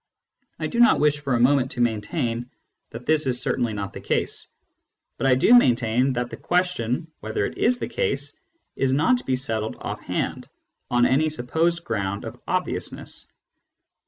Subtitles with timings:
[0.57, 2.49] I do not wish for a moment to maintain
[2.89, 4.47] that this is certainly not the case,
[5.19, 8.35] but I do maintain that the question whether it is the case
[8.75, 10.49] is not to be settled ofF hand
[10.89, 13.27] on any supposed ground of obviousness.